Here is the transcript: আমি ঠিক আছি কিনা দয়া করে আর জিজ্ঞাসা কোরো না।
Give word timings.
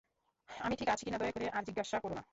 আমি 0.49 0.75
ঠিক 0.75 0.89
আছি 0.89 1.03
কিনা 1.05 1.17
দয়া 1.17 1.33
করে 1.33 1.47
আর 1.49 1.63
জিজ্ঞাসা 1.63 1.97
কোরো 1.99 2.15
না। 2.15 2.23